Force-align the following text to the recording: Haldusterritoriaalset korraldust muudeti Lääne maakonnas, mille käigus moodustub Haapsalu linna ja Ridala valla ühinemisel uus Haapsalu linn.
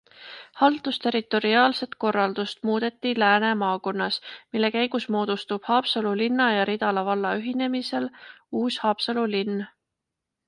Haldusterritoriaalset 0.59 1.89
korraldust 2.03 2.63
muudeti 2.63 3.11
Lääne 3.19 3.53
maakonnas, 3.55 4.17
mille 4.53 4.71
käigus 4.71 5.09
moodustub 5.15 5.63
Haapsalu 5.65 6.17
linna 6.23 6.49
ja 6.53 6.65
Ridala 6.69 7.05
valla 7.11 7.35
ühinemisel 7.43 8.07
uus 8.63 8.79
Haapsalu 8.87 9.27
linn. 9.37 9.61